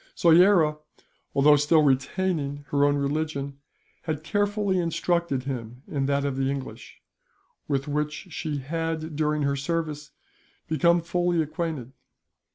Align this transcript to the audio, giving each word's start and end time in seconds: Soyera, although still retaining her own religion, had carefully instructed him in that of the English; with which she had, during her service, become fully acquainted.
Soyera, 0.15 0.77
although 1.35 1.57
still 1.57 1.83
retaining 1.83 2.65
her 2.69 2.85
own 2.85 2.95
religion, 2.97 3.59
had 4.05 4.23
carefully 4.23 4.79
instructed 4.79 5.43
him 5.43 5.83
in 5.87 6.07
that 6.07 6.25
of 6.25 6.37
the 6.37 6.49
English; 6.49 7.03
with 7.67 7.87
which 7.87 8.29
she 8.31 8.57
had, 8.57 9.15
during 9.15 9.43
her 9.43 9.55
service, 9.55 10.09
become 10.67 11.01
fully 11.01 11.39
acquainted. 11.39 11.93